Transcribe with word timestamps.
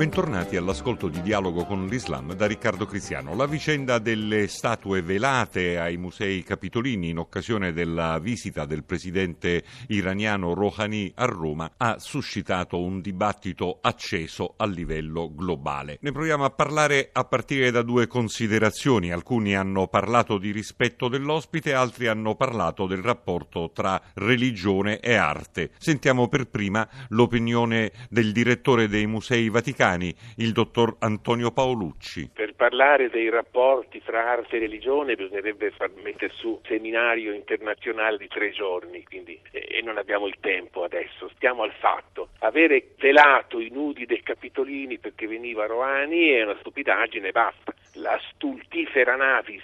Bentornati 0.00 0.56
all'ascolto 0.56 1.08
di 1.08 1.20
Dialogo 1.20 1.66
con 1.66 1.86
l'Islam 1.86 2.32
da 2.32 2.46
Riccardo 2.46 2.86
Cristiano. 2.86 3.36
La 3.36 3.44
vicenda 3.44 3.98
delle 3.98 4.48
statue 4.48 5.02
velate 5.02 5.78
ai 5.78 5.98
musei 5.98 6.42
capitolini 6.42 7.10
in 7.10 7.18
occasione 7.18 7.74
della 7.74 8.18
visita 8.18 8.64
del 8.64 8.82
presidente 8.82 9.62
iraniano 9.88 10.54
Rouhani 10.54 11.12
a 11.16 11.26
Roma 11.26 11.72
ha 11.76 11.98
suscitato 11.98 12.80
un 12.80 13.02
dibattito 13.02 13.76
acceso 13.82 14.54
a 14.56 14.64
livello 14.64 15.34
globale. 15.34 15.98
Ne 16.00 16.12
proviamo 16.12 16.46
a 16.46 16.50
parlare 16.50 17.10
a 17.12 17.24
partire 17.24 17.70
da 17.70 17.82
due 17.82 18.06
considerazioni. 18.06 19.12
Alcuni 19.12 19.54
hanno 19.54 19.86
parlato 19.88 20.38
di 20.38 20.50
rispetto 20.50 21.08
dell'ospite, 21.08 21.74
altri 21.74 22.06
hanno 22.06 22.36
parlato 22.36 22.86
del 22.86 23.02
rapporto 23.02 23.70
tra 23.74 24.00
religione 24.14 24.98
e 24.98 25.14
arte. 25.14 25.72
Sentiamo 25.76 26.28
per 26.28 26.48
prima 26.48 26.88
l'opinione 27.08 27.92
del 28.08 28.32
direttore 28.32 28.88
dei 28.88 29.06
musei 29.06 29.50
vaticani 29.50 29.88
Vaticani, 29.90 30.14
il 30.36 30.52
dottor 30.52 30.96
Antonio 31.00 31.50
Paolucci. 31.50 32.30
Per 32.32 32.54
parlare 32.54 33.10
dei 33.10 33.28
rapporti 33.28 34.00
tra 34.02 34.30
arte 34.30 34.56
e 34.56 34.60
religione 34.60 35.16
bisognerebbe 35.16 35.70
far 35.70 35.90
mettere 36.02 36.32
su 36.34 36.48
un 36.48 36.58
seminario 36.64 37.32
internazionale 37.32 38.16
di 38.18 38.28
tre 38.28 38.50
giorni, 38.50 39.02
quindi, 39.04 39.40
e 39.50 39.80
non 39.82 39.98
abbiamo 39.98 40.26
il 40.26 40.36
tempo 40.40 40.84
adesso, 40.84 41.28
stiamo 41.34 41.62
al 41.62 41.72
fatto. 41.72 42.28
Avere 42.40 42.90
velato 42.98 43.58
i 43.58 43.70
nudi 43.70 44.06
dei 44.06 44.22
Capitolini 44.22 44.98
perché 44.98 45.26
veniva 45.26 45.66
Roani 45.66 46.28
è 46.28 46.42
una 46.44 46.56
stupidaggine, 46.60 47.32
basta. 47.32 47.74
La 47.94 48.18
stultifera 48.32 49.16
navis, 49.16 49.62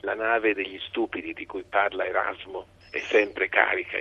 la 0.00 0.14
nave 0.14 0.54
degli 0.54 0.78
stupidi 0.88 1.32
di 1.32 1.46
cui 1.46 1.64
parla 1.68 2.04
Erasmo, 2.04 2.66
è 2.90 2.98
sempre 2.98 3.48
carica, 3.48 3.98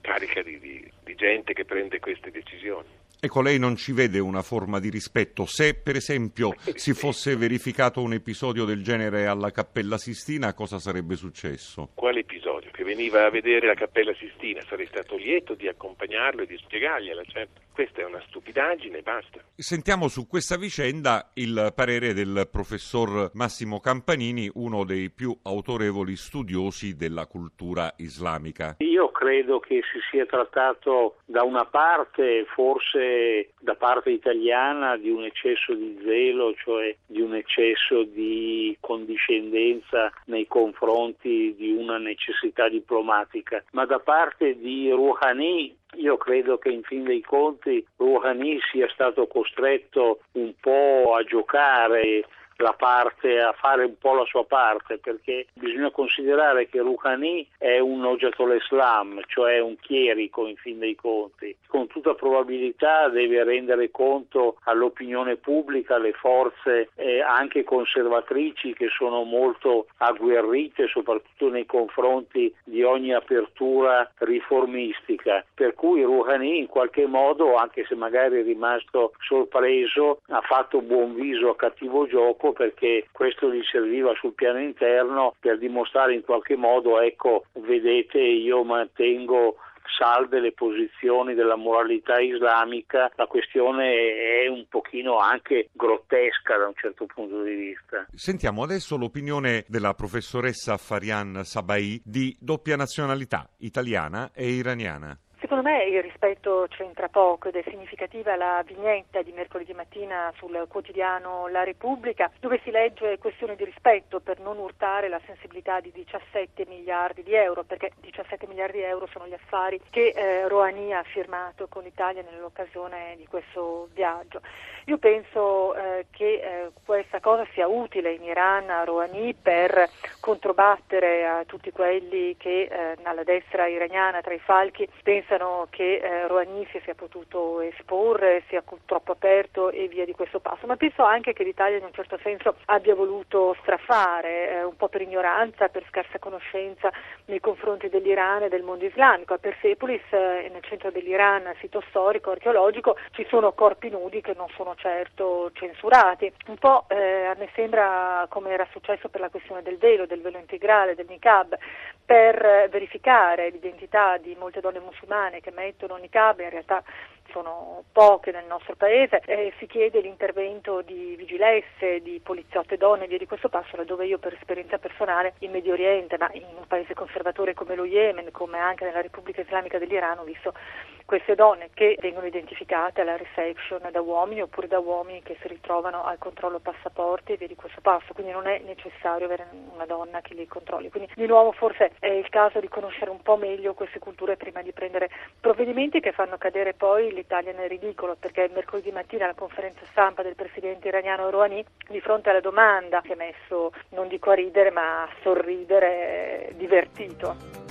carica 0.00 0.42
di, 0.42 0.58
di, 0.58 0.90
di 1.04 1.14
gente 1.14 1.52
che 1.52 1.64
prende 1.64 2.00
queste 2.00 2.30
decisioni. 2.30 3.02
Ecco, 3.24 3.40
lei 3.40 3.58
non 3.58 3.74
ci 3.74 3.92
vede 3.92 4.18
una 4.18 4.42
forma 4.42 4.78
di 4.78 4.90
rispetto. 4.90 5.46
Se, 5.46 5.72
per 5.72 5.96
esempio, 5.96 6.54
si 6.74 6.92
fosse 6.92 7.34
verificato 7.36 8.02
un 8.02 8.12
episodio 8.12 8.66
del 8.66 8.82
genere 8.82 9.24
alla 9.24 9.50
Cappella 9.50 9.96
Sistina, 9.96 10.52
cosa 10.52 10.78
sarebbe 10.78 11.16
successo? 11.16 11.88
Quale 11.94 12.20
episodio? 12.20 12.70
Che 12.70 12.84
veniva 12.84 13.24
a 13.24 13.30
vedere 13.30 13.66
la 13.66 13.72
Cappella 13.72 14.12
Sistina, 14.12 14.60
sarei 14.68 14.84
stato 14.84 15.16
lieto 15.16 15.54
di 15.54 15.68
accompagnarlo 15.68 16.42
e 16.42 16.46
di 16.46 16.58
spiegargliela, 16.58 17.22
certo. 17.24 17.63
Questa 17.74 18.02
è 18.02 18.04
una 18.04 18.22
stupidaggine, 18.28 19.02
basta. 19.02 19.40
Sentiamo 19.56 20.06
su 20.06 20.28
questa 20.28 20.56
vicenda 20.56 21.32
il 21.34 21.72
parere 21.74 22.14
del 22.14 22.48
professor 22.48 23.32
Massimo 23.34 23.80
Campanini, 23.80 24.48
uno 24.54 24.84
dei 24.84 25.10
più 25.10 25.36
autorevoli 25.42 26.14
studiosi 26.14 26.94
della 26.94 27.26
cultura 27.26 27.92
islamica. 27.96 28.76
Io 28.78 29.10
credo 29.10 29.58
che 29.58 29.80
si 29.92 29.98
sia 30.08 30.24
trattato 30.24 31.16
da 31.24 31.42
una 31.42 31.64
parte 31.64 32.44
forse 32.54 33.50
da 33.58 33.74
parte 33.74 34.10
italiana 34.10 34.96
di 34.96 35.10
un 35.10 35.24
eccesso 35.24 35.74
di 35.74 35.98
zelo, 36.04 36.54
cioè 36.54 36.94
di 37.06 37.20
un 37.20 37.34
eccesso 37.34 38.04
di 38.04 38.76
condiscendenza 38.78 40.12
nei 40.26 40.46
confronti 40.46 41.56
di 41.56 41.72
una 41.72 41.98
necessità 41.98 42.68
diplomatica, 42.68 43.64
ma 43.72 43.84
da 43.84 43.98
parte 43.98 44.56
di 44.58 44.90
Rouhani 44.90 45.74
io 45.96 46.16
credo 46.16 46.58
che 46.58 46.70
in 46.70 46.82
fin 46.82 47.04
dei 47.04 47.20
conti 47.20 47.84
Rouhani 47.96 48.58
sia 48.70 48.88
stato 48.88 49.26
costretto 49.26 50.20
un 50.32 50.52
po' 50.60 51.14
a 51.14 51.22
giocare 51.24 52.24
la 52.56 52.72
parte, 52.72 53.40
a 53.40 53.52
fare 53.52 53.84
un 53.84 53.98
po' 53.98 54.14
la 54.14 54.24
sua 54.26 54.44
parte, 54.44 54.98
perché 54.98 55.46
bisogna 55.54 55.90
considerare 55.90 56.68
che 56.68 56.78
Rouhani 56.78 57.46
è 57.58 57.78
un 57.78 58.04
Ojatul 58.04 58.54
Islam, 58.54 59.20
cioè 59.26 59.58
un 59.60 59.76
chierico 59.80 60.46
in 60.46 60.56
fin 60.56 60.78
dei 60.78 60.94
conti. 60.94 61.56
Con 61.66 61.86
tutta 61.88 62.14
probabilità 62.14 63.08
deve 63.08 63.42
rendere 63.44 63.90
conto 63.90 64.56
all'opinione 64.64 65.36
pubblica, 65.36 65.96
alle 65.96 66.12
forze 66.12 66.90
eh, 66.94 67.20
anche 67.20 67.64
conservatrici 67.64 68.74
che 68.74 68.88
sono 68.88 69.24
molto 69.24 69.86
agguerrite, 69.98 70.86
soprattutto 70.88 71.48
nei 71.48 71.66
confronti 71.66 72.54
di 72.64 72.82
ogni 72.82 73.12
apertura 73.12 74.10
riformistica. 74.18 75.44
Per 75.54 75.74
cui 75.74 76.02
Rouhani 76.02 76.58
in 76.58 76.66
qualche 76.66 77.06
modo, 77.06 77.56
anche 77.56 77.84
se 77.86 77.94
magari 77.94 78.40
è 78.40 78.44
rimasto 78.44 79.12
sorpreso, 79.20 80.20
ha 80.28 80.40
fatto 80.42 80.80
buon 80.80 81.14
viso 81.14 81.50
a 81.50 81.56
cattivo 81.56 82.06
gioco 82.06 82.43
poco 82.44 82.52
perché 82.52 83.08
questo 83.10 83.50
gli 83.50 83.62
serviva 83.70 84.12
sul 84.20 84.34
piano 84.34 84.60
interno 84.60 85.34
per 85.40 85.58
dimostrare 85.58 86.14
in 86.14 86.22
qualche 86.22 86.56
modo, 86.56 87.00
ecco, 87.00 87.46
vedete, 87.52 88.18
io 88.18 88.62
mantengo 88.64 89.56
salve 89.98 90.40
le 90.40 90.52
posizioni 90.52 91.34
della 91.34 91.56
moralità 91.56 92.18
islamica, 92.18 93.10
la 93.16 93.26
questione 93.26 94.42
è 94.42 94.48
un 94.48 94.66
pochino 94.68 95.18
anche 95.18 95.68
grottesca 95.72 96.56
da 96.56 96.66
un 96.66 96.74
certo 96.74 97.06
punto 97.06 97.42
di 97.42 97.54
vista. 97.54 98.06
Sentiamo 98.14 98.62
adesso 98.62 98.96
l'opinione 98.96 99.64
della 99.68 99.94
professoressa 99.94 100.76
Farian 100.76 101.44
Sabai 101.44 102.00
di 102.04 102.36
doppia 102.40 102.76
nazionalità, 102.76 103.48
italiana 103.58 104.32
e 104.34 104.48
iraniana. 104.48 105.16
Secondo 105.44 105.68
me 105.68 105.84
il 105.84 106.00
rispetto 106.00 106.64
c'entra 106.70 107.08
poco 107.08 107.48
ed 107.48 107.56
è 107.56 107.64
significativa 107.68 108.34
la 108.34 108.64
vignetta 108.64 109.20
di 109.20 109.30
mercoledì 109.30 109.74
mattina 109.74 110.32
sul 110.38 110.64
quotidiano 110.68 111.48
La 111.48 111.64
Repubblica 111.64 112.30
dove 112.40 112.62
si 112.64 112.70
legge 112.70 113.18
questione 113.18 113.54
di 113.54 113.62
rispetto 113.66 114.20
per 114.20 114.40
non 114.40 114.56
urtare 114.56 115.10
la 115.10 115.20
sensibilità 115.26 115.80
di 115.80 115.92
17 115.92 116.64
miliardi 116.66 117.22
di 117.22 117.34
euro 117.34 117.62
perché 117.62 117.92
17 118.00 118.46
miliardi 118.46 118.78
di 118.78 118.84
euro 118.84 119.06
sono 119.12 119.26
gli 119.26 119.34
affari 119.34 119.78
che 119.90 120.14
eh, 120.16 120.48
Rouhani 120.48 120.94
ha 120.94 121.02
firmato 121.02 121.66
con 121.68 121.82
l'Italia 121.82 122.22
nell'occasione 122.22 123.14
di 123.18 123.26
questo 123.26 123.90
viaggio. 123.92 124.40
Io 124.86 124.96
penso 124.96 125.74
eh, 125.74 126.06
che 126.10 126.24
eh, 126.24 126.70
questa 126.84 127.20
cosa 127.20 127.46
sia 127.52 127.66
utile 127.66 128.12
in 128.12 128.22
Iran 128.22 128.70
a 128.70 128.84
Rouhani 128.84 129.34
per 129.34 129.90
controbattere 130.20 131.26
a 131.26 131.44
tutti 131.44 131.70
quelli 131.70 132.34
che 132.38 132.62
eh, 132.62 132.96
alla 133.02 133.24
destra 133.24 133.66
iraniana 133.66 134.22
tra 134.22 134.32
i 134.32 134.38
falchi 134.38 134.88
pensano 135.02 135.32
pensano 135.34 135.66
che 135.70 135.96
eh, 135.96 136.26
Rouhani 136.28 136.66
si 136.70 136.80
sia 136.84 136.94
potuto 136.94 137.60
esporre, 137.60 138.44
sia 138.48 138.62
troppo 138.86 139.12
aperto 139.12 139.70
e 139.70 139.88
via 139.88 140.04
di 140.04 140.12
questo 140.12 140.38
passo, 140.38 140.66
ma 140.66 140.76
penso 140.76 141.02
anche 141.02 141.32
che 141.32 141.42
l'Italia 141.42 141.78
in 141.78 141.84
un 141.84 141.92
certo 141.92 142.18
senso 142.22 142.54
abbia 142.66 142.94
voluto 142.94 143.56
strafare, 143.60 144.50
eh, 144.50 144.64
un 144.64 144.76
po' 144.76 144.88
per 144.88 145.00
ignoranza, 145.00 145.68
per 145.68 145.84
scarsa 145.88 146.18
conoscenza 146.18 146.92
nei 147.26 147.40
confronti 147.40 147.88
dell'Iran 147.88 148.42
e 148.42 148.48
del 148.48 148.62
mondo 148.62 148.84
islamico. 148.84 149.34
A 149.34 149.38
Persepolis, 149.38 150.02
eh, 150.10 150.48
nel 150.52 150.62
centro 150.62 150.90
dell'Iran, 150.90 151.52
sito 151.60 151.82
storico, 151.88 152.30
archeologico, 152.30 152.96
ci 153.12 153.26
sono 153.28 153.52
corpi 153.52 153.90
nudi 153.90 154.20
che 154.20 154.34
non 154.36 154.48
sono 154.54 154.74
certo 154.76 155.50
censurati. 155.54 156.32
Un 156.46 156.56
po' 156.58 156.84
eh, 156.88 157.23
a 157.26 157.34
me 157.36 157.48
sembra 157.54 158.26
come 158.28 158.50
era 158.50 158.66
successo 158.70 159.08
per 159.08 159.20
la 159.20 159.28
questione 159.28 159.62
del 159.62 159.78
velo, 159.78 160.06
del 160.06 160.20
velo 160.20 160.38
integrale, 160.38 160.94
del 160.94 161.06
niqab, 161.08 161.56
per 162.04 162.68
verificare 162.70 163.50
l'identità 163.50 164.18
di 164.18 164.36
molte 164.38 164.60
donne 164.60 164.80
musulmane 164.80 165.40
che 165.40 165.50
mettono 165.50 165.96
niqab, 165.96 166.40
in 166.40 166.50
realtà 166.50 166.82
sono 167.30 167.84
poche 167.90 168.30
nel 168.30 168.44
nostro 168.44 168.76
paese, 168.76 169.20
eh, 169.26 169.52
si 169.58 169.66
chiede 169.66 170.00
l'intervento 170.00 170.82
di 170.82 171.14
vigilesse, 171.16 172.00
di 172.00 172.20
poliziotte 172.22 172.76
donne 172.76 173.06
via 173.06 173.18
di 173.18 173.26
questo 173.26 173.48
passo, 173.48 173.76
laddove 173.76 174.06
io 174.06 174.18
per 174.18 174.34
esperienza 174.34 174.78
personale 174.78 175.34
in 175.40 175.50
Medio 175.50 175.72
Oriente, 175.72 176.18
ma 176.18 176.30
in 176.32 176.44
un 176.56 176.66
paese 176.66 176.94
conservatore 176.94 177.54
come 177.54 177.74
lo 177.74 177.84
Yemen, 177.84 178.30
come 178.30 178.58
anche 178.58 178.84
nella 178.84 179.00
Repubblica 179.00 179.40
Islamica 179.40 179.78
dell'Iran, 179.78 180.18
ho 180.18 180.24
visto 180.24 180.54
queste 181.04 181.34
donne 181.34 181.70
che 181.74 181.96
vengono 182.00 182.26
identificate 182.26 183.02
alla 183.02 183.16
reception 183.16 183.86
da 183.90 184.00
uomini 184.00 184.42
oppure 184.42 184.66
da 184.66 184.78
uomini 184.78 185.22
che 185.22 185.36
si 185.40 185.48
ritrovano 185.48 186.04
al 186.04 186.18
controllo 186.18 186.60
passaporti 186.60 187.32
e 187.32 187.36
via 187.36 187.46
di 187.46 187.54
questo 187.54 187.80
passo, 187.80 188.12
quindi 188.14 188.32
non 188.32 188.46
è 188.46 188.60
necessario 188.64 189.26
avere 189.26 189.46
una 189.74 189.86
donna 189.86 190.20
che 190.20 190.34
li 190.34 190.46
controlli. 190.46 190.90
Quindi 190.90 191.10
di 191.14 191.26
nuovo 191.26 191.52
forse 191.52 191.92
è 191.98 192.08
il 192.08 192.28
caso 192.30 192.60
di 192.60 192.68
conoscere 192.68 193.10
un 193.10 193.20
po' 193.22 193.36
meglio 193.36 193.74
queste 193.74 193.98
culture 193.98 194.36
prima 194.36 194.62
di 194.62 194.72
prendere 194.72 195.10
provvedimenti 195.40 196.00
che 196.00 196.12
fanno 196.12 196.38
cadere 196.38 196.74
poi 196.74 197.12
l'Italia 197.12 197.52
nel 197.52 197.68
ridicolo, 197.68 198.16
perché 198.18 198.50
mercoledì 198.52 198.90
mattina 198.90 199.24
alla 199.24 199.34
conferenza 199.34 199.84
stampa 199.90 200.22
del 200.22 200.34
presidente 200.34 200.88
iraniano 200.88 201.30
Rouhani, 201.30 201.64
di 201.88 202.00
fronte 202.00 202.30
alla 202.30 202.40
domanda 202.40 203.02
si 203.04 203.12
è 203.12 203.16
messo, 203.16 203.72
non 203.90 204.08
dico 204.08 204.30
a 204.30 204.34
ridere, 204.34 204.70
ma 204.70 205.02
a 205.02 205.08
sorridere, 205.22 206.52
divertito. 206.54 207.63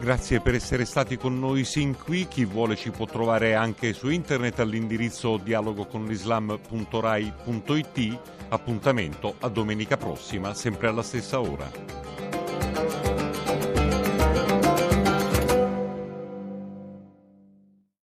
Grazie 0.00 0.40
per 0.40 0.54
essere 0.54 0.84
stati 0.84 1.16
con 1.16 1.36
noi 1.38 1.64
sin 1.64 1.96
qui. 1.96 2.28
Chi 2.28 2.44
vuole 2.44 2.76
ci 2.76 2.90
può 2.90 3.04
trovare 3.04 3.54
anche 3.54 3.92
su 3.92 4.08
internet 4.08 4.60
all'indirizzo 4.60 5.38
dialogoconlislam.rai.it. 5.38 8.18
Appuntamento 8.48 9.34
a 9.40 9.48
domenica 9.48 9.96
prossima, 9.96 10.54
sempre 10.54 10.86
alla 10.86 11.02
stessa 11.02 11.40
ora. 11.40 13.27